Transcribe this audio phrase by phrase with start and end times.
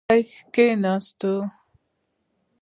[0.09, 0.21] سړی
[0.53, 1.21] کښیناست.